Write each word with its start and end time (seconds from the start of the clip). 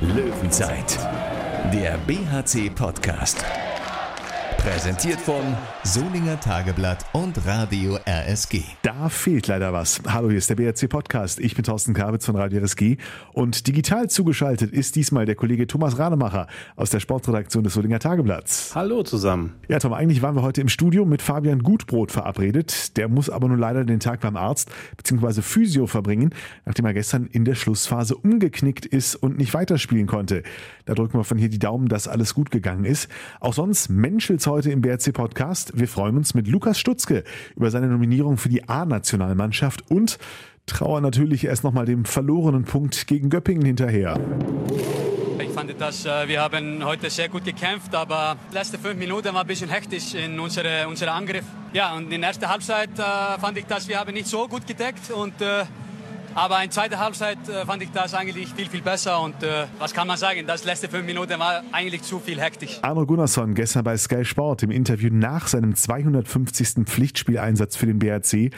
Löwenzeit, 0.00 0.98
der 1.72 1.96
BHC-Podcast. 2.06 3.44
Präsentiert 4.62 5.20
von 5.20 5.42
Solinger 5.82 6.38
Tageblatt 6.38 7.04
und 7.12 7.44
Radio 7.44 7.98
RSG. 8.06 8.62
Da 8.82 9.08
fehlt 9.08 9.48
leider 9.48 9.72
was. 9.72 10.00
Hallo, 10.06 10.28
hier 10.28 10.38
ist 10.38 10.50
der 10.50 10.54
BRC 10.54 10.88
Podcast. 10.88 11.40
Ich 11.40 11.56
bin 11.56 11.64
Thorsten 11.64 11.94
Kabitz 11.94 12.26
von 12.26 12.36
Radio 12.36 12.60
RSG 12.60 12.96
und 13.32 13.66
digital 13.66 14.08
zugeschaltet 14.08 14.70
ist 14.70 14.94
diesmal 14.94 15.26
der 15.26 15.34
Kollege 15.34 15.66
Thomas 15.66 15.98
Rademacher 15.98 16.46
aus 16.76 16.90
der 16.90 17.00
Sportredaktion 17.00 17.64
des 17.64 17.74
Solinger 17.74 17.98
Tageblatts. 17.98 18.72
Hallo 18.76 19.02
zusammen. 19.02 19.54
Ja, 19.66 19.80
Tom, 19.80 19.92
eigentlich 19.92 20.22
waren 20.22 20.36
wir 20.36 20.42
heute 20.42 20.60
im 20.60 20.68
Studio 20.68 21.04
mit 21.06 21.22
Fabian 21.22 21.64
Gutbrot 21.64 22.12
verabredet. 22.12 22.96
Der 22.96 23.08
muss 23.08 23.30
aber 23.30 23.48
nun 23.48 23.58
leider 23.58 23.84
den 23.84 23.98
Tag 23.98 24.20
beim 24.20 24.36
Arzt 24.36 24.70
bzw. 24.96 25.42
Physio 25.42 25.88
verbringen, 25.88 26.30
nachdem 26.66 26.84
er 26.84 26.94
gestern 26.94 27.26
in 27.26 27.44
der 27.44 27.56
Schlussphase 27.56 28.14
umgeknickt 28.14 28.86
ist 28.86 29.16
und 29.16 29.38
nicht 29.38 29.54
weiterspielen 29.54 30.06
konnte. 30.06 30.44
Da 30.84 30.94
drücken 30.94 31.18
wir 31.18 31.24
von 31.24 31.38
hier 31.38 31.48
die 31.48 31.58
Daumen, 31.58 31.88
dass 31.88 32.06
alles 32.06 32.32
gut 32.32 32.52
gegangen 32.52 32.84
ist. 32.84 33.08
Auch 33.40 33.54
sonst 33.54 33.88
menschelt's 33.88 34.51
heute 34.52 34.70
im 34.70 34.82
BRC 34.82 35.14
Podcast. 35.14 35.72
Wir 35.74 35.88
freuen 35.88 36.14
uns 36.14 36.34
mit 36.34 36.46
Lukas 36.46 36.78
Stutzke 36.78 37.24
über 37.56 37.70
seine 37.70 37.86
Nominierung 37.86 38.36
für 38.36 38.50
die 38.50 38.68
A-Nationalmannschaft 38.68 39.90
und 39.90 40.18
trauern 40.66 41.02
natürlich 41.02 41.46
erst 41.46 41.64
nochmal 41.64 41.86
dem 41.86 42.04
verlorenen 42.04 42.64
Punkt 42.64 43.06
gegen 43.06 43.30
Göppingen 43.30 43.64
hinterher. 43.64 44.20
Ich 45.38 45.48
fand, 45.48 45.80
dass 45.80 46.04
äh, 46.04 46.28
wir 46.28 46.42
haben 46.42 46.84
heute 46.84 47.08
sehr 47.08 47.30
gut 47.30 47.46
gekämpft, 47.46 47.94
aber 47.94 48.36
die 48.50 48.54
letzten 48.54 48.78
fünf 48.78 48.98
Minuten 48.98 49.32
war 49.32 49.40
ein 49.40 49.46
bisschen 49.46 49.70
hektisch 49.70 50.14
in 50.14 50.38
unsere, 50.38 50.86
unserem 50.86 51.14
Angriff. 51.14 51.44
Ja, 51.72 51.96
und 51.96 52.12
in 52.12 52.20
der 52.20 52.28
ersten 52.28 52.46
Halbzeit 52.46 52.90
äh, 52.98 53.40
fand 53.40 53.56
ich, 53.56 53.64
dass 53.64 53.88
wir 53.88 53.98
haben 53.98 54.12
nicht 54.12 54.26
so 54.26 54.46
gut 54.48 54.66
gedeckt 54.66 55.10
und 55.10 55.40
äh, 55.40 55.64
aber 56.34 56.56
in 56.56 56.64
der 56.64 56.70
zweiten 56.70 56.98
Halbzeit 56.98 57.38
äh, 57.48 57.64
fand 57.66 57.82
ich 57.82 57.90
das 57.90 58.14
eigentlich 58.14 58.52
viel, 58.54 58.68
viel 58.68 58.82
besser. 58.82 59.20
Und 59.20 59.42
äh, 59.42 59.66
was 59.78 59.92
kann 59.92 60.06
man 60.06 60.16
sagen? 60.16 60.46
Das 60.46 60.64
letzte 60.64 60.88
fünf 60.88 61.04
Minuten 61.04 61.38
war 61.38 61.62
eigentlich 61.72 62.02
zu 62.02 62.18
viel 62.18 62.40
hektisch. 62.40 62.78
Arno 62.82 63.06
Gunnarsson 63.06 63.54
gestern 63.54 63.84
bei 63.84 63.96
Sky 63.96 64.24
Sport 64.24 64.62
im 64.62 64.70
Interview 64.70 65.10
nach 65.12 65.48
seinem 65.48 65.74
250. 65.74 66.86
Pflichtspieleinsatz 66.86 67.76
für 67.76 67.86
den 67.86 67.98
BRC. 67.98 68.52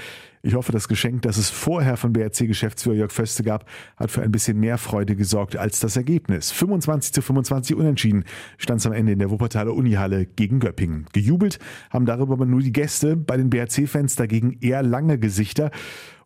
Ich 0.46 0.54
hoffe, 0.54 0.72
das 0.72 0.88
Geschenk, 0.88 1.22
das 1.22 1.38
es 1.38 1.48
vorher 1.48 1.96
von 1.96 2.12
BRC-Geschäftsführer 2.12 2.96
Jörg 2.96 3.12
Föste 3.12 3.42
gab, 3.42 3.64
hat 3.96 4.10
für 4.10 4.20
ein 4.20 4.30
bisschen 4.30 4.60
mehr 4.60 4.76
Freude 4.76 5.16
gesorgt 5.16 5.56
als 5.56 5.80
das 5.80 5.96
Ergebnis. 5.96 6.52
25 6.52 7.14
zu 7.14 7.22
25 7.22 7.74
unentschieden 7.74 8.24
stand 8.58 8.80
es 8.80 8.86
am 8.86 8.92
Ende 8.92 9.12
in 9.12 9.20
der 9.20 9.30
Wuppertaler 9.30 9.72
Unihalle 9.72 10.26
gegen 10.26 10.60
Göppingen. 10.60 11.06
Gejubelt 11.14 11.58
haben 11.88 12.04
darüber 12.04 12.34
aber 12.34 12.44
nur 12.44 12.60
die 12.60 12.74
Gäste, 12.74 13.16
bei 13.16 13.38
den 13.38 13.48
BRC-Fans 13.48 14.16
dagegen 14.16 14.58
eher 14.60 14.82
lange 14.82 15.18
Gesichter. 15.18 15.70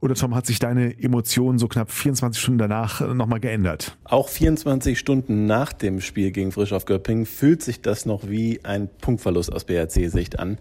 Oder 0.00 0.16
Tom, 0.16 0.34
hat 0.34 0.46
sich 0.46 0.58
deine 0.58 1.00
Emotion 1.00 1.60
so 1.60 1.68
knapp 1.68 1.92
24 1.92 2.42
Stunden 2.42 2.58
danach 2.58 3.00
nochmal 3.14 3.38
geändert? 3.38 3.96
Auch 4.02 4.28
24 4.28 4.98
Stunden 4.98 5.46
nach 5.46 5.72
dem 5.72 6.00
Spiel 6.00 6.32
gegen 6.32 6.50
Frisch 6.50 6.72
auf 6.72 6.86
Göppingen 6.86 7.24
fühlt 7.24 7.62
sich 7.62 7.82
das 7.82 8.04
noch 8.04 8.28
wie 8.28 8.64
ein 8.64 8.88
Punktverlust 9.00 9.52
aus 9.52 9.64
BRC-Sicht 9.64 10.40
an. 10.40 10.58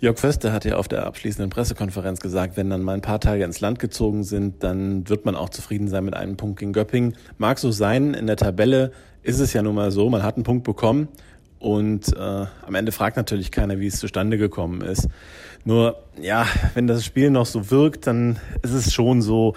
Jörg 0.00 0.18
Föste 0.18 0.50
hat 0.54 0.64
ja 0.64 0.76
auf 0.76 0.88
der 0.88 1.04
abschließenden 1.04 1.50
Pressekonferenz 1.50 2.20
gesagt, 2.20 2.56
wenn 2.56 2.70
dann 2.70 2.82
mal 2.82 2.94
ein 2.94 3.02
paar 3.02 3.20
Tage 3.20 3.44
ins 3.44 3.60
Land 3.60 3.78
gezogen 3.78 4.24
sind, 4.24 4.62
dann 4.64 5.06
wird 5.10 5.26
man 5.26 5.36
auch 5.36 5.50
zufrieden 5.50 5.88
sein 5.88 6.06
mit 6.06 6.14
einem 6.14 6.38
Punkt 6.38 6.58
gegen 6.58 6.72
Göppingen. 6.72 7.16
Mag 7.36 7.58
so 7.58 7.70
sein, 7.70 8.14
in 8.14 8.26
der 8.26 8.36
Tabelle 8.36 8.92
ist 9.22 9.40
es 9.40 9.52
ja 9.52 9.60
nun 9.60 9.74
mal 9.74 9.90
so, 9.90 10.08
man 10.08 10.22
hat 10.22 10.36
einen 10.36 10.44
Punkt 10.44 10.64
bekommen 10.64 11.08
und 11.58 12.16
äh, 12.16 12.18
am 12.18 12.74
Ende 12.74 12.92
fragt 12.92 13.18
natürlich 13.18 13.50
keiner, 13.50 13.78
wie 13.78 13.88
es 13.88 13.98
zustande 13.98 14.38
gekommen 14.38 14.80
ist. 14.80 15.06
Nur, 15.66 16.02
ja, 16.18 16.46
wenn 16.72 16.86
das 16.86 17.04
Spiel 17.04 17.30
noch 17.30 17.44
so 17.44 17.70
wirkt, 17.70 18.06
dann 18.06 18.38
ist 18.62 18.72
es 18.72 18.94
schon 18.94 19.20
so, 19.20 19.54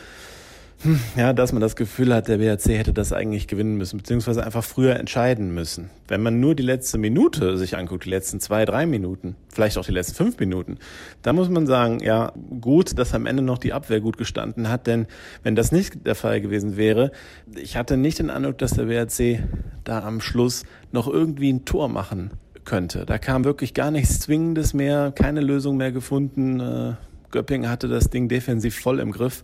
ja, 1.16 1.34
dass 1.34 1.52
man 1.52 1.62
das 1.62 1.76
Gefühl 1.76 2.14
hat, 2.14 2.28
der 2.28 2.38
BHC 2.38 2.78
hätte 2.78 2.94
das 2.94 3.14
eigentlich 3.14 3.48
gewinnen 3.48 3.78
müssen, 3.78 3.98
beziehungsweise 3.98 4.44
einfach 4.44 4.64
früher 4.64 4.95
entscheiden 4.95 5.53
müssen. 5.53 5.89
Wenn 6.08 6.22
man 6.22 6.39
nur 6.39 6.56
die 6.56 6.64
letzte 6.64 6.98
Minute 6.98 7.58
sich 7.58 7.78
anguckt, 7.78 8.06
die 8.06 8.09
letzten 8.09 8.39
zwei, 8.39 8.66
drei 8.66 8.86
Minuten, 8.86 9.36
vielleicht 9.50 9.78
auch 9.78 9.86
die 9.86 9.92
letzten 9.92 10.16
fünf 10.16 10.39
Minuten, 10.39 10.78
da 11.22 11.33
muss 11.33 11.49
man 11.49 11.67
sagen, 11.67 11.99
ja, 12.02 12.33
gut, 12.60 12.98
dass 12.98 13.14
am 13.14 13.26
Ende 13.26 13.43
noch 13.43 13.58
die 13.58 13.73
Abwehr 13.73 14.02
gut 14.02 14.17
gestanden 14.17 14.70
hat, 14.70 14.88
denn 14.88 15.08
wenn 15.43 15.55
das 15.55 15.72
nicht 15.72 16.05
der 16.05 16.16
Fall 16.16 16.42
gewesen 16.42 16.77
wäre, 16.77 17.11
ich 17.55 17.77
hatte 17.77 17.98
nicht 17.98 18.20
den 18.20 18.30
Eindruck, 18.30 18.58
dass 18.58 18.73
der 18.73 18.86
BHC 18.86 19.43
da 19.83 20.04
am 20.04 20.22
Schluss 20.22 20.64
noch 20.92 21.08
irgendwie 21.08 21.52
ein 21.52 21.66
Tor 21.66 21.89
machen 21.89 22.32
könnte. 22.66 23.05
Da 23.05 23.17
kam 23.17 23.43
wirklich 23.43 23.73
gar 23.73 23.92
nichts 23.92 24.20
Zwingendes 24.20 24.73
mehr, 24.73 25.11
keine 25.11 25.42
Lösung 25.42 25.77
mehr 25.77 25.92
gefunden. 25.92 26.60
Äh, 26.60 26.93
Göppingen 27.32 27.70
hatte 27.70 27.88
das 27.88 28.10
Ding 28.10 28.30
defensiv 28.30 28.80
voll 28.80 28.99
im 28.99 29.11
Griff. 29.11 29.43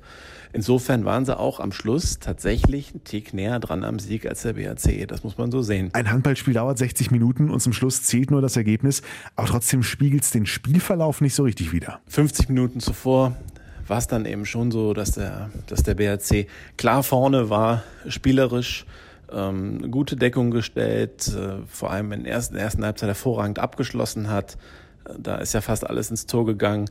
Insofern 0.52 1.06
waren 1.06 1.26
sie 1.26 1.38
auch 1.38 1.60
am 1.60 1.72
Schluss 1.72 2.20
tatsächlich 2.20 2.94
ein 2.96 3.04
Tick 3.04 3.34
näher 3.34 3.60
dran 3.60 3.84
am 3.84 4.00
Sieg 4.00 4.26
als 4.26 4.42
der 4.42 4.54
BAC. 4.54 5.08
Das 5.08 5.24
muss 5.24 5.38
man 5.38 5.52
so 5.52 5.62
sehen. 5.62 5.90
Ein 5.94 6.12
Handballspiel 6.12 6.56
dauert 6.56 6.78
60 6.78 7.12
Minuten 7.12 7.52
und 7.52 7.60
zum 7.60 7.74
Schluss 7.74 8.04
zählt 8.04 8.32
nur 8.32 8.42
das 8.42 8.58
Ergebnis. 8.58 9.04
Aber 9.36 9.48
trotzdem 9.48 9.84
spiegelt 9.84 10.24
es 10.24 10.32
den 10.32 10.48
Spielverlauf 10.48 11.22
nicht 11.22 11.36
so 11.36 11.44
richtig 11.44 11.72
wider. 11.72 12.00
50 12.08 12.50
Minuten 12.50 12.80
zuvor 12.80 13.36
war 13.88 13.98
es 14.00 14.08
dann 14.08 14.26
eben 14.26 14.46
schon 14.46 14.72
so, 14.72 14.94
dass 14.94 15.12
der, 15.12 15.50
dass 15.68 15.84
der 15.84 15.96
BAC 15.96 16.48
klar 16.78 17.04
vorne 17.04 17.50
war, 17.50 17.84
spielerisch. 18.08 18.86
Ähm, 19.31 19.92
gute 19.92 20.16
Deckung 20.16 20.50
gestellt, 20.50 21.28
äh, 21.28 21.64
vor 21.68 21.92
allem 21.92 22.12
in 22.12 22.24
der 22.24 22.34
ersten, 22.34 22.56
ersten 22.56 22.84
Halbzeit 22.84 23.10
hervorragend 23.10 23.60
abgeschlossen 23.60 24.30
hat. 24.30 24.58
Äh, 25.06 25.14
da 25.20 25.36
ist 25.36 25.54
ja 25.54 25.62
fast 25.62 25.88
alles 25.88 26.10
ins 26.10 26.26
Tor 26.26 26.48
gegangen. 26.48 26.90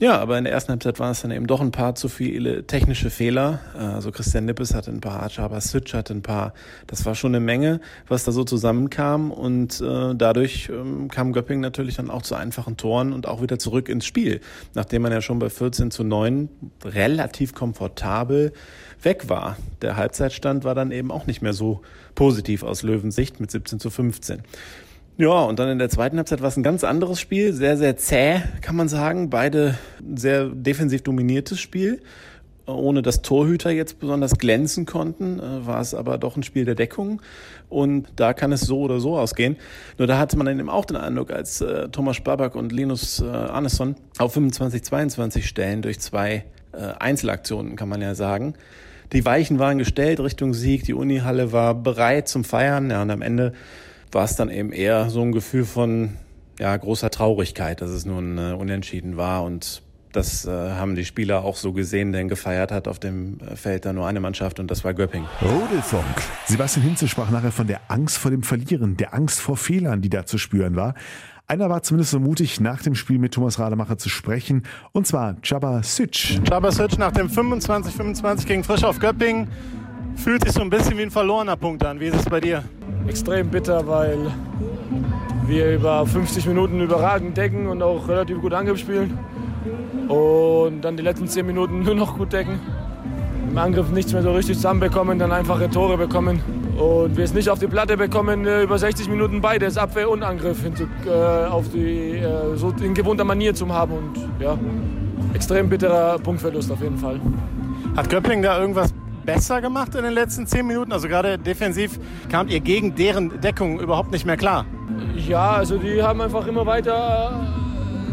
Ja, 0.00 0.18
aber 0.18 0.38
in 0.38 0.44
der 0.44 0.52
ersten 0.54 0.70
Halbzeit 0.70 0.98
waren 0.98 1.10
es 1.10 1.20
dann 1.20 1.30
eben 1.30 1.46
doch 1.46 1.60
ein 1.60 1.72
paar 1.72 1.94
zu 1.94 2.08
viele 2.08 2.66
technische 2.66 3.10
Fehler. 3.10 3.60
Also 3.74 4.10
Christian 4.10 4.46
Nippes 4.46 4.72
hatte 4.72 4.90
ein 4.90 5.02
paar, 5.02 5.28
Chaba 5.28 5.60
Switch 5.60 5.92
hatte 5.92 6.14
ein 6.14 6.22
paar. 6.22 6.54
Das 6.86 7.04
war 7.04 7.14
schon 7.14 7.34
eine 7.34 7.44
Menge, 7.44 7.82
was 8.08 8.24
da 8.24 8.32
so 8.32 8.42
zusammenkam. 8.44 9.30
Und 9.30 9.82
äh, 9.82 10.14
dadurch 10.14 10.70
ähm, 10.70 11.08
kam 11.08 11.34
Göpping 11.34 11.60
natürlich 11.60 11.96
dann 11.96 12.08
auch 12.08 12.22
zu 12.22 12.34
einfachen 12.34 12.78
Toren 12.78 13.12
und 13.12 13.28
auch 13.28 13.42
wieder 13.42 13.58
zurück 13.58 13.90
ins 13.90 14.06
Spiel. 14.06 14.40
Nachdem 14.72 15.02
man 15.02 15.12
ja 15.12 15.20
schon 15.20 15.38
bei 15.38 15.50
14 15.50 15.90
zu 15.90 16.02
9 16.02 16.48
relativ 16.82 17.52
komfortabel 17.52 18.54
weg 19.02 19.28
war. 19.28 19.58
Der 19.82 19.96
Halbzeitstand 19.96 20.64
war 20.64 20.74
dann 20.74 20.92
eben 20.92 21.10
auch 21.10 21.26
nicht 21.26 21.42
mehr 21.42 21.52
so 21.52 21.82
positiv 22.14 22.62
aus 22.62 22.82
Löwensicht 22.82 23.38
mit 23.38 23.50
17 23.50 23.78
zu 23.78 23.90
15. 23.90 24.44
Ja, 25.20 25.42
und 25.42 25.58
dann 25.58 25.68
in 25.68 25.78
der 25.78 25.90
zweiten 25.90 26.16
Halbzeit 26.16 26.40
war 26.40 26.48
es 26.48 26.56
ein 26.56 26.62
ganz 26.62 26.82
anderes 26.82 27.20
Spiel, 27.20 27.52
sehr, 27.52 27.76
sehr 27.76 27.94
zäh, 27.98 28.40
kann 28.62 28.74
man 28.74 28.88
sagen. 28.88 29.28
Beide 29.28 29.76
sehr 30.16 30.46
defensiv 30.46 31.02
dominiertes 31.02 31.60
Spiel. 31.60 32.00
Ohne 32.64 33.02
dass 33.02 33.20
Torhüter 33.20 33.70
jetzt 33.70 33.98
besonders 33.98 34.38
glänzen 34.38 34.86
konnten, 34.86 35.38
äh, 35.38 35.66
war 35.66 35.78
es 35.82 35.92
aber 35.92 36.16
doch 36.16 36.38
ein 36.38 36.42
Spiel 36.42 36.64
der 36.64 36.74
Deckung. 36.74 37.20
Und 37.68 38.08
da 38.16 38.32
kann 38.32 38.50
es 38.50 38.62
so 38.62 38.80
oder 38.80 38.98
so 38.98 39.18
ausgehen. 39.18 39.56
Nur 39.98 40.06
da 40.06 40.18
hatte 40.18 40.38
man 40.38 40.46
dann 40.46 40.58
eben 40.58 40.70
auch 40.70 40.86
den 40.86 40.96
Eindruck, 40.96 41.32
als 41.32 41.60
äh, 41.60 41.90
Thomas 41.90 42.16
Spabak 42.16 42.54
und 42.54 42.72
Linus 42.72 43.20
äh, 43.20 43.26
Arneson 43.26 43.96
auf 44.16 44.32
25, 44.32 44.82
22 44.82 45.46
stellen 45.46 45.82
durch 45.82 46.00
zwei 46.00 46.46
äh, 46.72 46.94
Einzelaktionen, 46.98 47.76
kann 47.76 47.90
man 47.90 48.00
ja 48.00 48.14
sagen. 48.14 48.54
Die 49.12 49.22
Weichen 49.26 49.58
waren 49.58 49.76
gestellt 49.76 50.18
Richtung 50.18 50.54
Sieg, 50.54 50.84
die 50.84 50.94
Unihalle 50.94 51.52
war 51.52 51.74
bereit 51.74 52.26
zum 52.26 52.42
Feiern. 52.42 52.90
Ja, 52.90 53.02
und 53.02 53.10
am 53.10 53.20
Ende 53.20 53.52
war 54.12 54.24
es 54.24 54.36
dann 54.36 54.50
eben 54.50 54.72
eher 54.72 55.10
so 55.10 55.22
ein 55.22 55.32
Gefühl 55.32 55.64
von 55.64 56.16
ja, 56.58 56.76
großer 56.76 57.10
Traurigkeit, 57.10 57.80
dass 57.80 57.90
es 57.90 58.04
nun 58.04 58.38
äh, 58.38 58.52
unentschieden 58.52 59.16
war 59.16 59.44
und 59.44 59.82
das 60.12 60.44
äh, 60.44 60.50
haben 60.50 60.96
die 60.96 61.04
Spieler 61.04 61.44
auch 61.44 61.56
so 61.56 61.72
gesehen, 61.72 62.12
denn 62.12 62.28
gefeiert 62.28 62.72
hat 62.72 62.88
auf 62.88 62.98
dem 62.98 63.38
äh, 63.40 63.54
Feld 63.54 63.84
da 63.84 63.92
nur 63.92 64.06
eine 64.06 64.20
Mannschaft 64.20 64.58
und 64.58 64.70
das 64.70 64.84
war 64.84 64.92
Göpping. 64.92 65.24
Rudelfunk. 65.40 66.04
Sebastian 66.46 66.84
Hinze 66.84 67.06
sprach 67.06 67.30
nachher 67.30 67.52
von 67.52 67.68
der 67.68 67.80
Angst 67.88 68.18
vor 68.18 68.30
dem 68.30 68.42
Verlieren, 68.42 68.96
der 68.96 69.14
Angst 69.14 69.40
vor 69.40 69.56
Fehlern, 69.56 70.02
die 70.02 70.10
da 70.10 70.26
zu 70.26 70.36
spüren 70.36 70.74
war. 70.74 70.94
Einer 71.46 71.68
war 71.68 71.82
zumindest 71.82 72.12
so 72.12 72.20
mutig, 72.20 72.60
nach 72.60 72.82
dem 72.82 72.94
Spiel 72.94 73.18
mit 73.18 73.34
Thomas 73.34 73.58
Rademacher 73.58 73.98
zu 73.98 74.08
sprechen, 74.08 74.64
und 74.92 75.06
zwar 75.06 75.36
Jabba 75.42 75.82
Sütsch. 75.82 76.38
Jabba 76.48 76.70
Sütsch 76.70 76.96
nach 76.98 77.12
dem 77.12 77.28
25-25 77.28 78.46
gegen 78.46 78.64
Frisch 78.64 78.84
auf 78.84 78.98
Göpping 78.98 79.48
fühlt 80.16 80.44
sich 80.44 80.52
so 80.52 80.60
ein 80.60 80.70
bisschen 80.70 80.98
wie 80.98 81.02
ein 81.02 81.10
verlorener 81.10 81.56
Punkt 81.56 81.84
an. 81.84 82.00
Wie 82.00 82.06
ist 82.06 82.16
es 82.16 82.24
bei 82.24 82.40
dir? 82.40 82.64
extrem 83.10 83.48
bitter, 83.48 83.86
weil 83.86 84.18
wir 85.46 85.74
über 85.74 86.06
50 86.06 86.46
Minuten 86.46 86.80
überragend 86.80 87.36
decken 87.36 87.66
und 87.66 87.82
auch 87.82 88.08
relativ 88.08 88.40
gut 88.40 88.52
Angriff 88.52 88.78
spielen. 88.78 89.18
Und 90.08 90.82
dann 90.82 90.96
die 90.96 91.02
letzten 91.02 91.26
10 91.26 91.44
Minuten 91.44 91.82
nur 91.82 91.94
noch 91.94 92.16
gut 92.16 92.32
decken. 92.32 92.60
Im 93.50 93.58
Angriff 93.58 93.90
nichts 93.90 94.12
mehr 94.12 94.22
so 94.22 94.32
richtig 94.32 94.56
zusammenbekommen, 94.56 95.18
dann 95.18 95.32
einfache 95.32 95.68
Tore 95.68 95.96
bekommen. 95.96 96.40
Und 96.78 97.16
wir 97.16 97.24
es 97.24 97.34
nicht 97.34 97.50
auf 97.50 97.58
die 97.58 97.66
Platte 97.66 97.96
bekommen, 97.96 98.46
äh, 98.46 98.62
über 98.62 98.78
60 98.78 99.08
Minuten 99.08 99.40
beides, 99.40 99.76
Abwehr 99.76 100.08
und 100.08 100.22
Angriff, 100.22 100.62
hinzu, 100.62 100.84
äh, 101.04 101.46
auf 101.46 101.68
die, 101.68 102.12
äh, 102.12 102.56
so 102.56 102.72
in 102.80 102.94
gewohnter 102.94 103.24
Manier 103.24 103.54
zu 103.54 103.68
haben. 103.68 103.92
Und 103.92 104.40
ja, 104.40 104.56
extrem 105.34 105.68
bitterer 105.68 106.18
Punktverlust 106.18 106.70
auf 106.70 106.80
jeden 106.80 106.96
Fall. 106.96 107.20
Hat 107.96 108.08
Köppling 108.08 108.40
da 108.40 108.60
irgendwas 108.60 108.94
besser 109.24 109.60
gemacht 109.60 109.94
in 109.94 110.02
den 110.02 110.12
letzten 110.12 110.46
zehn 110.46 110.66
Minuten? 110.66 110.92
Also 110.92 111.08
gerade 111.08 111.38
defensiv 111.38 111.98
kamt 112.30 112.50
ihr 112.50 112.60
gegen 112.60 112.94
deren 112.94 113.40
Deckung 113.40 113.80
überhaupt 113.80 114.10
nicht 114.10 114.26
mehr 114.26 114.36
klar. 114.36 114.66
Ja, 115.16 115.52
also 115.52 115.78
die 115.78 116.02
haben 116.02 116.20
einfach 116.20 116.46
immer 116.46 116.66
weiter 116.66 117.32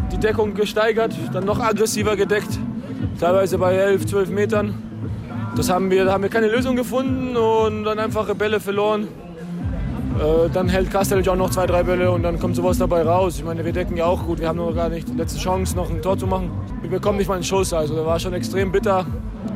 äh, 0.08 0.12
die 0.12 0.18
Deckung 0.18 0.54
gesteigert, 0.54 1.14
dann 1.34 1.46
noch 1.46 1.60
aggressiver 1.60 2.16
gedeckt, 2.16 2.60
teilweise 3.20 3.58
bei 3.58 3.76
11, 3.76 4.06
12 4.06 4.30
Metern. 4.30 4.76
das 5.56 5.70
haben 5.70 5.90
wir, 5.90 6.06
da 6.06 6.14
haben 6.14 6.24
wir 6.24 6.30
keine 6.30 6.48
Lösung 6.48 6.76
gefunden 6.76 7.36
und 7.36 7.84
dann 7.84 8.00
einfache 8.00 8.36
Bälle 8.36 8.60
verloren. 8.60 9.08
Äh, 10.18 10.50
dann 10.52 10.68
hält 10.68 10.90
Kastelic 10.90 11.28
auch 11.28 11.36
noch 11.36 11.52
zwei, 11.52 11.68
drei 11.68 11.84
Bälle 11.84 12.12
und 12.12 12.24
dann 12.24 12.40
kommt 12.40 12.56
sowas 12.56 12.78
dabei 12.78 13.04
raus. 13.04 13.38
Ich 13.38 13.44
meine, 13.44 13.64
wir 13.64 13.72
decken 13.72 13.98
ja 13.98 14.06
auch 14.06 14.26
gut. 14.26 14.40
Wir 14.40 14.48
haben 14.48 14.58
nur 14.58 14.74
gar 14.74 14.90
nicht 14.90 15.08
die 15.08 15.14
letzte 15.14 15.40
Chance, 15.40 15.76
noch 15.76 15.90
ein 15.90 16.02
Tor 16.02 16.18
zu 16.18 16.26
machen. 16.26 16.52
Wir 16.82 16.90
bekommen 16.90 17.20
nicht 17.20 17.28
mal 17.28 17.36
einen 17.36 17.44
Schuss. 17.44 17.72
Also 17.74 17.96
da 17.96 18.06
war 18.06 18.20
schon 18.20 18.34
extrem 18.34 18.72
bitter, 18.72 19.06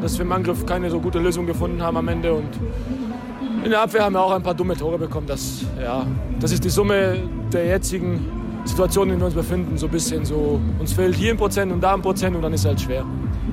dass 0.01 0.17
wir 0.17 0.25
im 0.25 0.31
Angriff 0.31 0.65
keine 0.65 0.89
so 0.89 0.99
gute 0.99 1.19
Lösung 1.19 1.45
gefunden 1.47 1.81
haben 1.81 1.97
am 1.97 2.07
Ende. 2.07 2.33
Und 2.33 2.49
in 3.63 3.71
der 3.71 3.81
Abwehr 3.81 4.03
haben 4.05 4.13
wir 4.13 4.21
auch 4.21 4.31
ein 4.31 4.43
paar 4.43 4.53
dumme 4.53 4.75
Tore 4.75 4.97
bekommen. 4.97 5.27
Das, 5.27 5.63
ja, 5.81 6.05
das 6.39 6.51
ist 6.51 6.63
die 6.63 6.69
Summe 6.69 7.17
der 7.51 7.65
jetzigen 7.65 8.25
Situation, 8.65 9.09
in 9.09 9.15
der 9.15 9.21
wir 9.21 9.25
uns 9.25 9.35
befinden. 9.35 9.77
So 9.77 9.87
ein 9.87 9.91
bisschen 9.91 10.25
so, 10.25 10.59
uns 10.79 10.93
fehlt 10.93 11.15
hier 11.15 11.31
ein 11.31 11.37
Prozent 11.37 11.71
und 11.71 11.81
da 11.81 11.93
ein 11.93 12.01
Prozent 12.01 12.35
und 12.35 12.43
dann 12.43 12.53
ist 12.53 12.61
es 12.61 12.67
halt 12.67 12.81
schwer. 12.81 13.03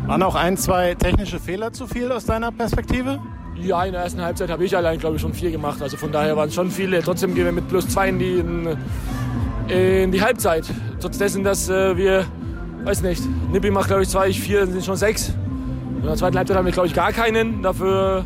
Waren 0.06 0.22
auch 0.22 0.34
ein, 0.34 0.56
zwei 0.56 0.94
technische 0.94 1.38
Fehler 1.38 1.72
zu 1.72 1.87
viel 1.87 2.12
aus 2.12 2.25
deiner 2.25 2.52
Perspektive? 2.52 3.19
Ja, 3.62 3.84
in 3.84 3.93
der 3.93 4.02
ersten 4.02 4.22
Halbzeit 4.22 4.50
habe 4.50 4.64
ich 4.64 4.76
allein, 4.76 4.99
glaube 4.99 5.16
ich, 5.16 5.22
schon 5.22 5.32
vier 5.32 5.50
gemacht. 5.50 5.82
Also 5.82 5.96
von 5.96 6.12
daher 6.12 6.37
waren 6.37 6.49
es 6.49 6.55
schon 6.55 6.70
viele. 6.70 7.02
Trotzdem 7.02 7.34
gehen 7.34 7.44
wir 7.44 7.52
mit 7.52 7.69
plus 7.69 7.88
zwei 7.88 8.08
in 8.08 8.19
die, 8.19 8.34
in, 8.34 8.76
in 9.69 10.12
die 10.12 10.22
Halbzeit. 10.22 10.64
Trotz 11.00 11.19
dessen, 11.19 11.43
dass 11.44 11.69
äh, 11.69 11.96
wir, 11.96 12.25
weiß 12.84 13.02
nicht, 13.02 13.22
Nippi 13.52 13.70
macht, 13.70 13.88
glaube 13.88 14.02
ich, 14.02 14.08
zwei, 14.08 14.28
ich 14.28 14.40
vier, 14.40 14.66
sind 14.66 14.84
schon 14.84 14.96
sechs. 14.96 15.32
In 16.00 16.05
der 16.05 16.14
zweiten 16.14 16.37
Halbzeit 16.37 16.56
haben 16.56 16.66
wir, 16.66 16.72
glaube 16.72 16.88
ich, 16.88 16.94
gar 16.94 17.12
keinen. 17.12 17.62
Dafür 17.62 18.25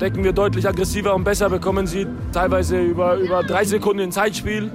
decken 0.00 0.22
wir 0.24 0.32
deutlich 0.32 0.66
aggressiver 0.66 1.14
und 1.14 1.24
besser, 1.24 1.50
bekommen 1.50 1.86
sie 1.86 2.06
teilweise 2.32 2.80
über, 2.80 3.16
über 3.16 3.42
drei 3.42 3.64
Sekunden 3.64 4.00
in 4.00 4.12
Zeitspiel, 4.12 4.70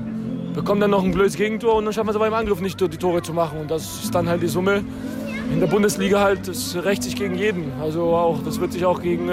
bekommen 0.53 0.81
dann 0.81 0.91
noch 0.91 1.03
ein 1.03 1.11
blödes 1.11 1.35
Gegentor 1.35 1.75
und 1.75 1.85
dann 1.85 1.93
schaffen 1.93 2.07
wir 2.07 2.11
es 2.11 2.15
aber 2.15 2.27
im 2.27 2.33
Angriff 2.33 2.61
nicht, 2.61 2.79
die 2.79 2.97
Tore 2.97 3.21
zu 3.21 3.33
machen. 3.33 3.59
Und 3.61 3.71
das 3.71 4.03
ist 4.03 4.13
dann 4.13 4.29
halt 4.29 4.43
die 4.43 4.47
Summe. 4.47 4.83
In 5.51 5.59
der 5.59 5.67
Bundesliga 5.67 6.19
halt, 6.19 6.47
das 6.47 6.75
rächt 6.75 7.03
sich 7.03 7.15
gegen 7.15 7.35
jeden. 7.35 7.71
Also 7.81 8.03
auch, 8.15 8.43
das 8.43 8.59
wird 8.59 8.73
sich 8.73 8.85
auch 8.85 9.01
gegen 9.01 9.29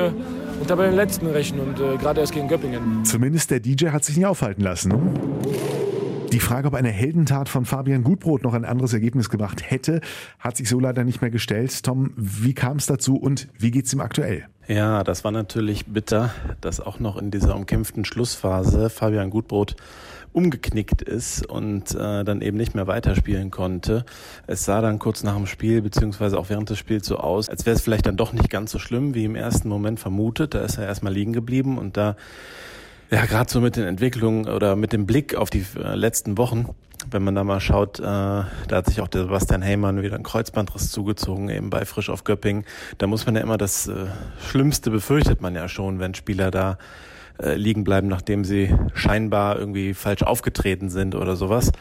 äh, 0.63 0.65
den 0.65 0.69
Tabellenletzten 0.69 1.29
rächen 1.29 1.61
und 1.61 1.81
äh, 1.81 1.97
gerade 1.97 2.21
erst 2.21 2.33
gegen 2.33 2.49
Göppingen. 2.49 3.05
Zumindest 3.05 3.51
der 3.51 3.61
DJ 3.61 3.89
hat 3.89 4.05
sich 4.05 4.17
nicht 4.17 4.27
aufhalten 4.27 4.63
lassen. 4.63 4.89
Ne? 4.91 5.01
Die 6.33 6.41
Frage, 6.41 6.69
ob 6.69 6.75
eine 6.75 6.89
Heldentat 6.89 7.51
von 7.51 7.67
Fabian 7.67 8.05
Gutbrot 8.05 8.43
noch 8.43 8.55
ein 8.55 8.65
anderes 8.65 8.95
Ergebnis 8.95 9.29
gemacht 9.29 9.71
hätte, 9.71 10.01
hat 10.39 10.57
sich 10.57 10.69
so 10.69 10.81
leider 10.81 11.05
nicht 11.05 11.21
mehr 11.21 11.31
gestellt. 11.31 11.83
Tom, 11.83 12.13
wie 12.17 12.55
kam 12.55 12.79
es 12.79 12.87
dazu 12.87 13.17
und 13.17 13.49
wie 13.59 13.71
geht 13.71 13.85
es 13.85 13.93
ihm 13.93 14.01
aktuell? 14.01 14.47
Ja, 14.67 15.05
das 15.05 15.25
war 15.25 15.33
natürlich 15.33 15.87
bitter, 15.87 16.31
dass 16.61 16.81
auch 16.81 17.01
noch 17.01 17.19
in 17.19 17.31
dieser 17.31 17.55
umkämpften 17.55 18.05
Schlussphase 18.05 18.89
Fabian 18.89 19.29
Gutbrot 19.29 19.77
umgeknickt 20.33 21.03
ist 21.03 21.47
und 21.47 21.95
äh, 21.95 22.25
dann 22.25 22.41
eben 22.41 22.57
nicht 22.57 22.75
mehr 22.75 22.87
weiterspielen 22.87 23.51
konnte. 23.51 24.05
Es 24.47 24.65
sah 24.65 24.81
dann 24.81 24.99
kurz 24.99 25.23
nach 25.23 25.37
dem 25.37 25.47
Spiel 25.47 25.83
beziehungsweise 25.83 26.39
auch 26.39 26.49
während 26.49 26.71
des 26.71 26.79
Spiels 26.79 27.07
so 27.07 27.19
aus, 27.19 27.49
als 27.49 27.67
wäre 27.67 27.77
es 27.77 27.83
vielleicht 27.83 28.07
dann 28.07 28.17
doch 28.17 28.33
nicht 28.33 28.51
ganz 28.51 28.71
so 28.71 28.79
schlimm, 28.79 29.15
wie 29.15 29.25
im 29.25 29.37
ersten 29.37 29.69
Moment 29.69 30.01
vermutet. 30.01 30.55
Da 30.55 30.61
ist 30.61 30.79
er 30.79 30.87
erstmal 30.87 31.13
liegen 31.13 31.33
geblieben 31.33 31.79
und 31.79 31.97
da 31.97 32.17
ja, 33.11 33.27
gerade 33.27 33.51
so 33.51 33.61
mit 33.61 33.77
den 33.77 33.85
Entwicklungen 33.85 34.49
oder 34.49 34.75
mit 34.75 34.95
dem 34.95 35.05
Blick 35.05 35.35
auf 35.35 35.51
die 35.51 35.67
äh, 35.77 35.95
letzten 35.95 36.39
Wochen, 36.39 36.75
wenn 37.11 37.23
man 37.23 37.35
da 37.35 37.45
mal 37.45 37.61
schaut, 37.61 38.01
äh, 38.01 38.03
da 38.03 38.47
hat 38.71 38.87
sich 38.87 39.03
auch 39.03 39.09
der 39.09 39.25
Sebastian 39.25 39.61
Heymann 39.61 40.01
wieder 40.01 40.17
ein 40.17 40.23
Kreuzbandriss 40.23 40.91
zugezogen, 40.91 41.51
eben 41.51 41.69
bei 41.69 41.85
Frisch 41.85 42.09
auf 42.09 42.25
Göpping. 42.25 42.65
Da 42.97 43.07
muss 43.07 43.27
man 43.27 43.35
ja 43.35 43.43
immer 43.43 43.59
das 43.59 43.87
äh, 43.89 44.07
Schlimmste 44.49 44.91
befürchtet 44.91 45.43
man 45.43 45.55
ja 45.55 45.69
schon, 45.69 45.99
wenn 45.99 46.15
Spieler 46.15 46.51
da 46.51 46.79
äh, 47.41 47.55
liegen 47.55 47.85
bleiben, 47.85 48.09
nachdem 48.09 48.45
sie 48.45 48.75
scheinbar 48.95 49.59
irgendwie 49.59 49.95
falsch 49.95 50.23
aufgetreten 50.23 50.91
sind 50.91 51.15
oder 51.15 51.37
sowas. 51.37 51.73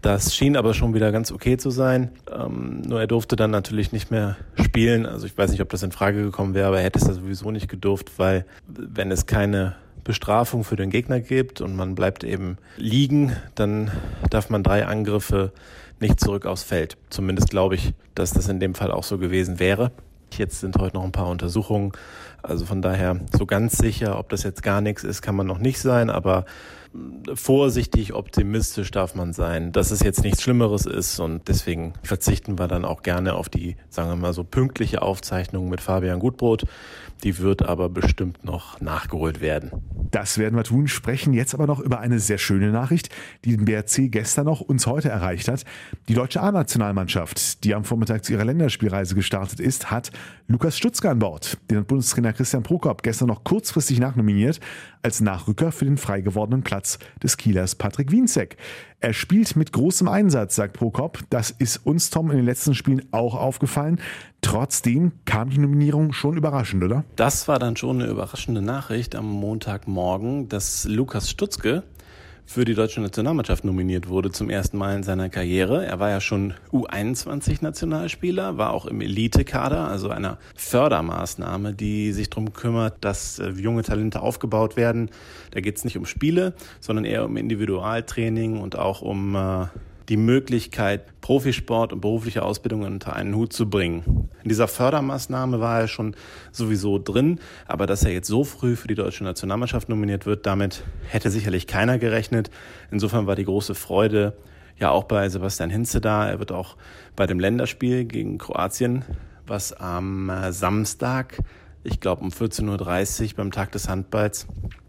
Das 0.00 0.34
schien 0.34 0.56
aber 0.56 0.74
schon 0.74 0.94
wieder 0.94 1.10
ganz 1.10 1.32
okay 1.32 1.56
zu 1.56 1.70
sein. 1.70 2.10
Ähm, 2.32 2.82
nur 2.82 3.00
er 3.00 3.06
durfte 3.06 3.34
dann 3.36 3.50
natürlich 3.50 3.92
nicht 3.92 4.10
mehr 4.10 4.36
spielen. 4.54 5.06
Also 5.06 5.26
ich 5.26 5.36
weiß 5.36 5.50
nicht, 5.50 5.60
ob 5.60 5.68
das 5.70 5.82
in 5.82 5.92
Frage 5.92 6.22
gekommen 6.22 6.54
wäre, 6.54 6.68
aber 6.68 6.78
er 6.78 6.84
hätte 6.84 6.98
es 7.00 7.06
ja 7.06 7.14
sowieso 7.14 7.50
nicht 7.50 7.68
gedurft, 7.68 8.18
weil 8.18 8.44
wenn 8.66 9.10
es 9.10 9.26
keine 9.26 9.74
Bestrafung 10.04 10.64
für 10.64 10.76
den 10.76 10.90
Gegner 10.90 11.20
gibt 11.20 11.60
und 11.60 11.76
man 11.76 11.94
bleibt 11.94 12.24
eben 12.24 12.56
liegen, 12.76 13.36
dann 13.56 13.90
darf 14.30 14.50
man 14.50 14.62
drei 14.62 14.86
Angriffe 14.86 15.52
nicht 16.00 16.20
zurück 16.20 16.46
aufs 16.46 16.62
Feld. 16.62 16.96
Zumindest 17.10 17.50
glaube 17.50 17.74
ich, 17.74 17.92
dass 18.14 18.32
das 18.32 18.48
in 18.48 18.60
dem 18.60 18.74
Fall 18.74 18.92
auch 18.92 19.04
so 19.04 19.18
gewesen 19.18 19.58
wäre. 19.58 19.90
Jetzt 20.36 20.60
sind 20.60 20.76
heute 20.78 20.96
noch 20.96 21.04
ein 21.04 21.12
paar 21.12 21.28
Untersuchungen. 21.28 21.92
Also 22.42 22.64
von 22.64 22.82
daher 22.82 23.18
so 23.36 23.46
ganz 23.46 23.76
sicher, 23.78 24.18
ob 24.18 24.28
das 24.28 24.42
jetzt 24.42 24.62
gar 24.62 24.80
nichts 24.80 25.04
ist, 25.04 25.22
kann 25.22 25.34
man 25.34 25.46
noch 25.46 25.58
nicht 25.58 25.80
sein, 25.80 26.10
aber 26.10 26.44
vorsichtig 27.34 28.14
optimistisch 28.14 28.90
darf 28.90 29.14
man 29.14 29.32
sein, 29.32 29.72
dass 29.72 29.90
es 29.90 30.00
jetzt 30.00 30.22
nichts 30.22 30.42
Schlimmeres 30.42 30.86
ist 30.86 31.20
und 31.20 31.48
deswegen 31.48 31.92
verzichten 32.02 32.58
wir 32.58 32.68
dann 32.68 32.84
auch 32.84 33.02
gerne 33.02 33.34
auf 33.34 33.48
die, 33.48 33.76
sagen 33.90 34.08
wir 34.10 34.16
mal 34.16 34.32
so, 34.32 34.44
pünktliche 34.44 35.02
Aufzeichnung 35.02 35.68
mit 35.68 35.80
Fabian 35.80 36.18
Gutbrot. 36.18 36.64
Die 37.24 37.38
wird 37.38 37.62
aber 37.62 37.88
bestimmt 37.88 38.44
noch 38.44 38.80
nachgeholt 38.80 39.40
werden. 39.40 39.72
Das 40.10 40.38
werden 40.38 40.54
wir 40.54 40.64
tun, 40.64 40.86
sprechen 40.86 41.32
jetzt 41.34 41.52
aber 41.52 41.66
noch 41.66 41.80
über 41.80 41.98
eine 41.98 42.20
sehr 42.20 42.38
schöne 42.38 42.70
Nachricht, 42.70 43.10
die 43.44 43.56
den 43.56 43.64
BRC 43.64 44.10
gestern 44.10 44.46
noch 44.46 44.60
uns 44.60 44.86
heute 44.86 45.08
erreicht 45.08 45.48
hat. 45.48 45.64
Die 46.08 46.14
deutsche 46.14 46.40
A-Nationalmannschaft, 46.40 47.64
die 47.64 47.74
am 47.74 47.84
Vormittag 47.84 48.24
zu 48.24 48.32
ihrer 48.32 48.44
Länderspielreise 48.44 49.14
gestartet 49.14 49.58
ist, 49.58 49.90
hat 49.90 50.12
Lukas 50.46 50.78
Stutzka 50.78 51.10
an 51.10 51.18
Bord. 51.18 51.58
Den 51.70 51.78
hat 51.78 51.88
Bundestrainer 51.88 52.32
Christian 52.32 52.62
Prokop 52.62 53.02
gestern 53.02 53.28
noch 53.28 53.42
kurzfristig 53.42 53.98
nachnominiert 53.98 54.60
als 55.02 55.20
Nachrücker 55.20 55.72
für 55.72 55.84
den 55.84 55.96
frei 55.96 56.20
gewordenen 56.20 56.62
Platz 56.62 56.98
des 57.22 57.36
Kielers 57.36 57.74
Patrick 57.74 58.10
Wienzek. 58.10 58.56
Er 59.00 59.12
spielt 59.12 59.54
mit 59.54 59.72
großem 59.72 60.08
Einsatz, 60.08 60.56
sagt 60.56 60.74
Prokop. 60.74 61.20
Das 61.30 61.50
ist 61.50 61.86
uns, 61.86 62.10
Tom, 62.10 62.30
in 62.30 62.36
den 62.36 62.46
letzten 62.46 62.74
Spielen 62.74 63.06
auch 63.12 63.34
aufgefallen. 63.34 64.00
Trotzdem 64.40 65.12
kam 65.24 65.50
die 65.50 65.58
Nominierung 65.58 66.12
schon 66.12 66.36
überraschend, 66.36 66.82
oder? 66.82 67.04
Das 67.16 67.46
war 67.48 67.58
dann 67.58 67.76
schon 67.76 68.00
eine 68.00 68.10
überraschende 68.10 68.60
Nachricht 68.60 69.14
am 69.14 69.26
Montagmorgen, 69.26 70.48
dass 70.48 70.84
Lukas 70.84 71.30
Stutzke 71.30 71.84
für 72.48 72.64
die 72.64 72.72
deutsche 72.72 73.02
Nationalmannschaft 73.02 73.62
nominiert 73.62 74.08
wurde 74.08 74.30
zum 74.32 74.48
ersten 74.48 74.78
Mal 74.78 74.96
in 74.96 75.02
seiner 75.02 75.28
Karriere. 75.28 75.84
Er 75.84 76.00
war 76.00 76.08
ja 76.08 76.18
schon 76.18 76.54
U21-Nationalspieler, 76.72 78.56
war 78.56 78.72
auch 78.72 78.86
im 78.86 79.02
Elite-Kader, 79.02 79.86
also 79.86 80.08
einer 80.08 80.38
Fördermaßnahme, 80.56 81.74
die 81.74 82.12
sich 82.12 82.30
darum 82.30 82.54
kümmert, 82.54 82.96
dass 83.02 83.38
äh, 83.38 83.50
junge 83.50 83.82
Talente 83.82 84.22
aufgebaut 84.22 84.78
werden. 84.78 85.10
Da 85.50 85.60
geht 85.60 85.76
es 85.76 85.84
nicht 85.84 85.98
um 85.98 86.06
Spiele, 86.06 86.54
sondern 86.80 87.04
eher 87.04 87.26
um 87.26 87.36
Individualtraining 87.36 88.58
und 88.58 88.78
auch 88.78 89.02
um 89.02 89.36
äh, 89.36 89.66
die 90.08 90.16
Möglichkeit, 90.16 91.20
Profisport 91.20 91.92
und 91.92 92.00
berufliche 92.00 92.42
Ausbildung 92.42 92.82
unter 92.82 93.14
einen 93.14 93.34
Hut 93.34 93.52
zu 93.52 93.68
bringen. 93.68 94.30
In 94.42 94.48
dieser 94.48 94.68
Fördermaßnahme 94.68 95.60
war 95.60 95.80
er 95.80 95.88
schon 95.88 96.16
sowieso 96.50 96.98
drin, 96.98 97.40
aber 97.66 97.86
dass 97.86 98.04
er 98.04 98.12
jetzt 98.12 98.28
so 98.28 98.44
früh 98.44 98.76
für 98.76 98.88
die 98.88 98.94
deutsche 98.94 99.24
Nationalmannschaft 99.24 99.88
nominiert 99.88 100.24
wird, 100.24 100.46
damit 100.46 100.84
hätte 101.08 101.30
sicherlich 101.30 101.66
keiner 101.66 101.98
gerechnet. 101.98 102.50
Insofern 102.90 103.26
war 103.26 103.36
die 103.36 103.44
große 103.44 103.74
Freude 103.74 104.34
ja 104.78 104.90
auch 104.90 105.04
bei 105.04 105.28
Sebastian 105.28 105.70
Hinze 105.70 106.00
da. 106.00 106.28
Er 106.28 106.38
wird 106.38 106.52
auch 106.52 106.76
bei 107.14 107.26
dem 107.26 107.38
Länderspiel 107.38 108.04
gegen 108.04 108.38
Kroatien, 108.38 109.04
was 109.46 109.74
am 109.74 110.32
Samstag, 110.50 111.38
ich 111.84 112.00
glaube 112.00 112.22
um 112.22 112.30
14.30 112.30 113.30
Uhr 113.30 113.36
beim 113.36 113.50
Tag 113.50 113.72
des 113.72 113.88
Handballs 113.88 114.46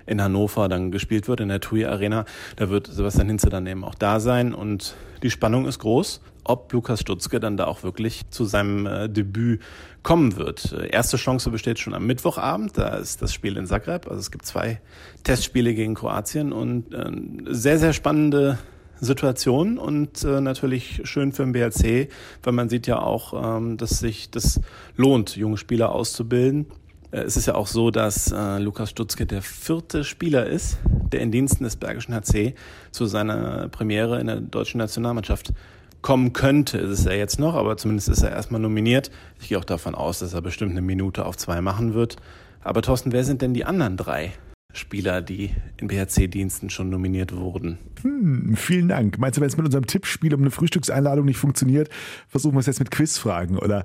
in 0.10 0.22
Hannover 0.22 0.68
dann 0.68 0.92
gespielt 0.92 1.28
wird, 1.28 1.40
in 1.40 1.50
der 1.50 1.62
TUI 1.62 1.86
Arena. 1.86 2.26
Da 2.56 2.70
wird 2.70 2.88
Sebastian 2.88 3.28
Hinze 3.28 3.50
dann 3.50 3.68
eben 3.68 3.84
auch 3.84 3.96
da 3.96 4.20
sein 4.20 4.54
und 4.54 4.96
die 5.24 5.30
Spannung 5.30 5.66
ist 5.66 5.80
groß, 5.80 6.22
ob 6.44 6.72
Lukas 6.74 7.02
Stutzke 7.02 7.40
dann 7.40 7.58
da 7.58 7.66
auch 7.66 7.84
wirklich 7.84 8.30
zu 8.30 8.46
seinem 8.46 8.86
äh, 8.86 9.10
Debüt 9.10 9.62
kommen 10.02 10.38
wird. 10.38 10.74
Äh, 10.74 10.88
erste 10.90 11.18
Chance 11.18 11.52
besteht 11.52 11.80
schon 11.80 11.94
am 11.94 12.08
Mittwochabend, 12.08 12.78
da 12.78 12.96
ist 12.96 13.22
das 13.22 13.34
Spiel 13.34 13.58
in 13.58 13.66
Zagreb. 13.66 14.08
Also 14.08 14.20
es 14.20 14.32
gibt 14.32 14.46
zwei 14.46 14.82
Testspiele 15.24 15.74
gegen 15.74 15.96
Kroatien 15.96 16.52
und 16.52 16.94
äh, 16.94 17.12
sehr, 17.54 17.78
sehr 17.78 17.94
spannende 17.94 18.58
Situation 19.02 19.78
und 19.78 20.24
äh, 20.24 20.42
natürlich 20.42 21.02
schön 21.06 21.32
für 21.32 21.44
den 21.44 21.54
BLC, 21.54 22.10
weil 22.44 22.54
man 22.54 22.70
sieht 22.70 22.88
ja 22.88 23.00
auch, 23.00 23.58
ähm, 23.58 23.78
dass 23.78 24.00
sich 24.00 24.30
das 24.30 24.60
lohnt, 24.96 25.36
junge 25.36 25.58
Spieler 25.58 25.92
auszubilden. 25.92 26.66
Äh, 27.12 27.22
es 27.22 27.38
ist 27.38 27.46
ja 27.46 27.56
auch 27.56 27.68
so, 27.68 27.92
dass 27.92 28.32
äh, 28.32 28.60
Lukas 28.60 28.90
Stutzke 28.90 29.26
der 29.26 29.42
vierte 29.42 30.04
Spieler 30.04 30.46
ist, 30.46 30.78
der 31.12 31.22
in 31.22 31.32
Diensten 31.32 31.64
des 31.64 31.76
Bergischen 31.76 32.14
HC 32.14 32.56
zu 32.92 33.06
seiner 33.06 33.68
Premiere 33.70 34.20
in 34.20 34.28
der 34.28 34.40
deutschen 34.42 34.78
Nationalmannschaft 34.78 35.54
kommen 36.02 36.34
könnte. 36.34 36.78
Ist 36.78 37.00
es 37.00 37.06
ja 37.06 37.14
jetzt 37.14 37.40
noch, 37.40 37.56
aber 37.56 37.78
zumindest 37.78 38.10
ist 38.10 38.24
er 38.24 38.32
erstmal 38.32 38.62
nominiert. 38.62 39.12
Ich 39.40 39.50
gehe 39.50 39.58
auch 39.58 39.66
davon 39.66 39.96
aus, 39.96 40.20
dass 40.20 40.34
er 40.34 40.42
bestimmt 40.42 40.72
eine 40.72 40.82
Minute 40.82 41.26
auf 41.26 41.38
zwei 41.38 41.62
machen 41.62 41.94
wird. 41.94 42.16
Aber 42.62 42.82
Thorsten, 42.82 43.12
wer 43.12 43.24
sind 43.24 43.42
denn 43.42 43.54
die 43.54 43.66
anderen 43.66 43.98
drei? 43.98 44.34
Spieler, 44.72 45.24
die 45.24 45.50
in 45.78 45.88
BHC-Diensten 45.88 46.70
schon 46.70 46.92
nominiert 46.92 47.36
wurden. 47.36 47.80
Hm, 48.04 48.56
vielen 48.56 48.88
Dank. 48.88 49.18
Meinst 49.18 49.38
du, 49.38 49.42
wenn 49.42 49.48
es 49.48 49.58
mit 49.58 49.66
unserem 49.66 49.88
Tippspiel 49.88 50.32
um 50.36 50.42
eine 50.42 50.52
Frühstückseinladung 50.52 51.26
nicht 51.26 51.38
funktioniert, 51.38 51.90
versuchen 52.28 52.54
wir 52.54 52.60
es 52.60 52.68
jetzt 52.68 52.78
mit 52.80 52.92
Quizfragen, 52.92 53.58
oder? 53.58 53.84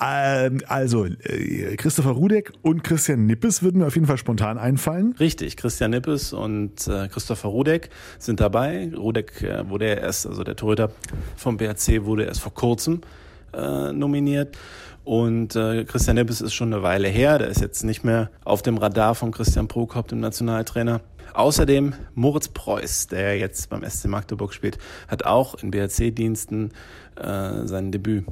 Ähm, 0.00 0.60
also, 0.66 1.06
äh, 1.06 1.76
Christopher 1.76 2.10
Rudek 2.10 2.52
und 2.62 2.82
Christian 2.82 3.26
Nippes 3.26 3.62
würden 3.62 3.78
mir 3.78 3.86
auf 3.86 3.94
jeden 3.94 4.08
Fall 4.08 4.18
spontan 4.18 4.58
einfallen. 4.58 5.14
Richtig, 5.20 5.56
Christian 5.56 5.92
Nippes 5.92 6.32
und 6.32 6.88
äh, 6.88 7.06
Christopher 7.06 7.50
Rudek 7.50 7.90
sind 8.18 8.40
dabei. 8.40 8.90
Rudek 8.92 9.40
äh, 9.42 9.68
wurde 9.68 9.86
erst, 9.86 10.26
also 10.26 10.42
der 10.42 10.56
Torhüter 10.56 10.90
vom 11.36 11.58
BHC 11.58 12.04
wurde 12.04 12.24
erst 12.24 12.40
vor 12.40 12.54
kurzem 12.54 13.02
äh, 13.56 13.92
nominiert. 13.92 14.56
Und 15.04 15.54
äh, 15.54 15.84
Christian 15.84 16.16
Nippes 16.16 16.40
ist 16.40 16.54
schon 16.54 16.72
eine 16.72 16.82
Weile 16.82 17.08
her. 17.08 17.38
Der 17.38 17.48
ist 17.48 17.60
jetzt 17.60 17.84
nicht 17.84 18.04
mehr 18.04 18.30
auf 18.44 18.62
dem 18.62 18.78
Radar 18.78 19.14
von 19.14 19.32
Christian 19.32 19.68
Prokop, 19.68 20.08
dem 20.08 20.20
Nationaltrainer. 20.20 21.00
Außerdem 21.34 21.94
Moritz 22.14 22.48
Preuß, 22.48 23.08
der 23.08 23.36
jetzt 23.38 23.68
beim 23.68 23.88
SC 23.88 24.06
Magdeburg 24.06 24.54
spielt, 24.54 24.78
hat 25.08 25.26
auch 25.26 25.56
in 25.56 25.70
BRC-Diensten 25.72 26.70
äh, 27.16 27.66
sein 27.66 27.92
Debüt 27.92 28.24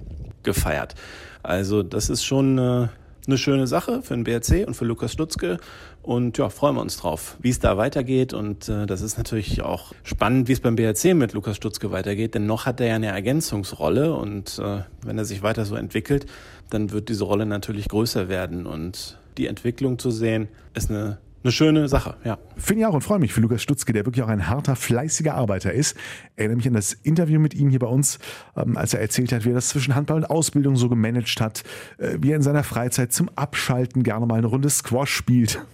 gefeiert. 0.44 0.94
Also 1.42 1.82
das 1.82 2.08
ist 2.08 2.24
schon 2.24 2.58
äh, 2.58 2.88
eine 3.26 3.38
schöne 3.38 3.66
Sache 3.66 4.02
für 4.02 4.14
den 4.14 4.24
BRC 4.24 4.66
und 4.66 4.74
für 4.74 4.84
Lukas 4.84 5.12
Stutzke. 5.12 5.58
Und 6.02 6.38
ja, 6.38 6.48
freuen 6.48 6.74
wir 6.74 6.82
uns 6.82 6.96
drauf, 6.96 7.36
wie 7.40 7.50
es 7.50 7.60
da 7.60 7.76
weitergeht. 7.76 8.34
Und 8.34 8.68
äh, 8.68 8.86
das 8.86 9.02
ist 9.02 9.16
natürlich 9.16 9.62
auch 9.62 9.92
spannend, 10.02 10.48
wie 10.48 10.52
es 10.52 10.60
beim 10.60 10.76
BRC 10.76 11.14
mit 11.14 11.32
Lukas 11.32 11.56
Stutzke 11.56 11.90
weitergeht. 11.92 12.34
Denn 12.34 12.46
noch 12.46 12.66
hat 12.66 12.80
er 12.80 12.88
ja 12.88 12.94
eine 12.96 13.08
Ergänzungsrolle. 13.08 14.14
Und 14.14 14.58
äh, 14.58 14.80
wenn 15.04 15.18
er 15.18 15.24
sich 15.24 15.42
weiter 15.42 15.64
so 15.64 15.76
entwickelt, 15.76 16.26
dann 16.70 16.90
wird 16.90 17.08
diese 17.08 17.24
Rolle 17.24 17.46
natürlich 17.46 17.88
größer 17.88 18.28
werden. 18.28 18.66
Und 18.66 19.18
die 19.38 19.46
Entwicklung 19.46 19.98
zu 19.98 20.10
sehen, 20.10 20.48
ist 20.74 20.90
eine 20.90 21.18
eine 21.44 21.52
schöne 21.52 21.88
Sache, 21.88 22.16
ja. 22.24 22.38
Finde 22.56 22.82
ich 22.82 22.86
auch 22.86 22.94
und 22.94 23.02
freue 23.02 23.18
mich 23.18 23.32
für 23.32 23.40
Lukas 23.40 23.62
Stutzke, 23.62 23.92
der 23.92 24.04
wirklich 24.06 24.22
auch 24.22 24.28
ein 24.28 24.48
harter, 24.48 24.76
fleißiger 24.76 25.34
Arbeiter 25.34 25.72
ist. 25.72 25.96
Erinnere 26.36 26.56
mich 26.56 26.68
an 26.68 26.74
das 26.74 26.92
Interview 26.92 27.40
mit 27.40 27.54
ihm 27.54 27.68
hier 27.68 27.78
bei 27.78 27.86
uns, 27.86 28.18
ähm, 28.56 28.76
als 28.76 28.94
er 28.94 29.00
erzählt 29.00 29.32
hat, 29.32 29.44
wie 29.44 29.50
er 29.50 29.54
das 29.54 29.68
zwischen 29.68 29.94
Handball 29.94 30.18
und 30.18 30.24
Ausbildung 30.24 30.76
so 30.76 30.88
gemanagt 30.88 31.40
hat, 31.40 31.62
äh, 31.98 32.18
wie 32.20 32.30
er 32.30 32.36
in 32.36 32.42
seiner 32.42 32.64
Freizeit 32.64 33.12
zum 33.12 33.28
Abschalten 33.34 34.02
gerne 34.02 34.26
mal 34.26 34.36
eine 34.36 34.46
Runde 34.46 34.70
Squash 34.70 35.12
spielt. 35.12 35.60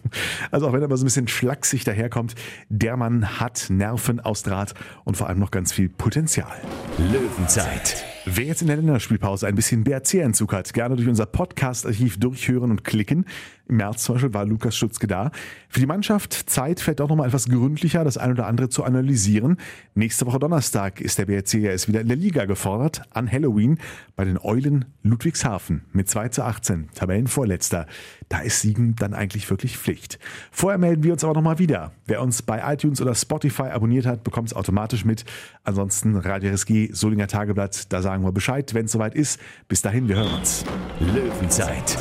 Also 0.50 0.66
auch 0.66 0.72
wenn 0.72 0.80
er 0.80 0.88
mal 0.88 0.96
so 0.96 1.04
ein 1.04 1.06
bisschen 1.06 1.28
schlaksig 1.28 1.84
daherkommt, 1.84 2.34
der 2.68 2.96
Mann 2.96 3.38
hat 3.38 3.66
Nerven 3.68 4.20
aus 4.20 4.42
Draht 4.42 4.74
und 5.04 5.16
vor 5.16 5.28
allem 5.28 5.38
noch 5.38 5.50
ganz 5.50 5.72
viel 5.72 5.88
Potenzial. 5.88 6.56
Löwenzeit. 6.98 8.17
Wer 8.30 8.44
jetzt 8.44 8.60
in 8.60 8.66
der 8.66 8.76
Länderspielpause 8.76 9.46
ein 9.46 9.54
bisschen 9.54 9.84
BRC-Entzug 9.84 10.52
hat, 10.52 10.74
gerne 10.74 10.96
durch 10.96 11.08
unser 11.08 11.24
Podcast-Archiv 11.24 12.20
durchhören 12.20 12.70
und 12.70 12.84
klicken. 12.84 13.24
Im 13.68 13.76
März 13.76 14.04
zum 14.04 14.16
Beispiel 14.16 14.34
war 14.34 14.44
Lukas 14.44 14.76
Schutzke 14.76 15.06
da. 15.06 15.30
Für 15.70 15.80
die 15.80 15.86
Mannschaft 15.86 16.34
Zeit, 16.50 16.80
vielleicht 16.80 17.00
auch 17.00 17.08
nochmal 17.08 17.28
etwas 17.28 17.48
gründlicher 17.48 18.04
das 18.04 18.18
ein 18.18 18.30
oder 18.32 18.46
andere 18.46 18.68
zu 18.68 18.84
analysieren. 18.84 19.56
Nächste 19.94 20.26
Woche 20.26 20.38
Donnerstag 20.38 21.00
ist 21.00 21.18
der 21.18 21.24
BRC 21.24 21.54
ja 21.54 21.70
erst 21.70 21.88
wieder 21.88 22.02
in 22.02 22.08
der 22.08 22.18
Liga 22.18 22.44
gefordert, 22.44 23.00
an 23.10 23.32
Halloween 23.32 23.78
bei 24.14 24.24
den 24.26 24.38
Eulen 24.38 24.84
Ludwigshafen 25.02 25.84
mit 25.92 26.10
2 26.10 26.28
zu 26.28 26.44
18, 26.44 26.90
Tabellenvorletzter. 26.94 27.86
Da 28.28 28.40
ist 28.40 28.60
Siegen 28.60 28.94
dann 28.96 29.14
eigentlich 29.14 29.48
wirklich 29.48 29.78
Pflicht. 29.78 30.18
Vorher 30.50 30.78
melden 30.78 31.02
wir 31.02 31.12
uns 31.12 31.24
aber 31.24 31.34
nochmal 31.34 31.58
wieder. 31.58 31.92
Wer 32.06 32.20
uns 32.20 32.42
bei 32.42 32.72
iTunes 32.72 33.00
oder 33.00 33.14
Spotify 33.14 33.64
abonniert 33.64 34.06
hat, 34.06 34.22
bekommt 34.22 34.48
es 34.48 34.54
automatisch 34.54 35.04
mit. 35.04 35.24
Ansonsten 35.64 36.16
Radio 36.16 36.50
RSG, 36.50 36.90
Solinger 36.92 37.28
Tageblatt, 37.28 37.92
da 37.92 38.02
sagen 38.02 38.24
wir 38.24 38.32
Bescheid, 38.32 38.74
wenn 38.74 38.84
es 38.86 38.92
soweit 38.92 39.14
ist. 39.14 39.40
Bis 39.68 39.82
dahin, 39.82 40.08
wir 40.08 40.16
hören 40.16 40.34
uns. 40.34 40.64
Löwenzeit, 41.00 41.96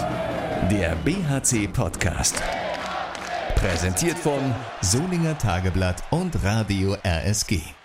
der 0.69 0.95
BHC-Podcast. 1.05 2.41
Präsentiert 3.55 4.17
von 4.19 4.53
Solinger 4.81 5.37
Tageblatt 5.37 6.03
und 6.11 6.43
Radio 6.43 6.95
RSG. 7.03 7.76